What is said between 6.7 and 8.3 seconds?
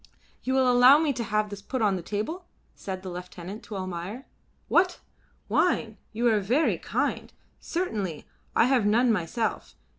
kind. Certainly,